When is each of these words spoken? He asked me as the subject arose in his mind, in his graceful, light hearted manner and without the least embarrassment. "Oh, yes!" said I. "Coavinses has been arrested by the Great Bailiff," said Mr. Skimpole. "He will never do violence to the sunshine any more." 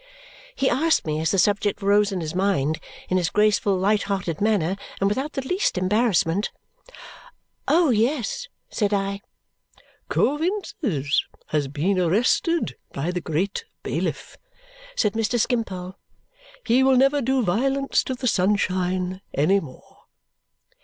He 0.55 0.67
asked 0.67 1.05
me 1.05 1.19
as 1.19 1.29
the 1.29 1.37
subject 1.37 1.83
arose 1.83 2.11
in 2.11 2.21
his 2.21 2.33
mind, 2.33 2.79
in 3.07 3.17
his 3.17 3.29
graceful, 3.29 3.77
light 3.77 4.01
hearted 4.09 4.41
manner 4.41 4.75
and 4.99 5.07
without 5.07 5.33
the 5.33 5.47
least 5.47 5.77
embarrassment. 5.77 6.49
"Oh, 7.67 7.91
yes!" 7.91 8.47
said 8.67 8.95
I. 8.95 9.21
"Coavinses 10.09 11.25
has 11.49 11.67
been 11.67 11.99
arrested 11.99 12.75
by 12.91 13.11
the 13.11 13.21
Great 13.21 13.65
Bailiff," 13.83 14.39
said 14.95 15.13
Mr. 15.13 15.39
Skimpole. 15.39 15.95
"He 16.65 16.81
will 16.81 16.97
never 16.97 17.21
do 17.21 17.43
violence 17.43 18.03
to 18.05 18.15
the 18.15 18.25
sunshine 18.25 19.21
any 19.35 19.59
more." 19.59 19.99